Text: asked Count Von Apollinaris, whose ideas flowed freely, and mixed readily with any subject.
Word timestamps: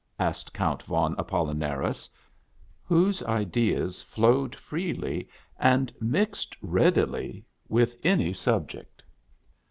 asked 0.17 0.51
Count 0.51 0.81
Von 0.81 1.13
Apollinaris, 1.19 2.09
whose 2.81 3.21
ideas 3.21 4.01
flowed 4.01 4.55
freely, 4.55 5.29
and 5.59 5.93
mixed 6.01 6.57
readily 6.59 7.45
with 7.69 7.95
any 8.03 8.33
subject. 8.33 9.03